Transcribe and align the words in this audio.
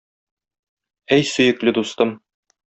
Әй, 1.17 1.27
сөекле 1.35 1.77
дустым! 1.81 2.19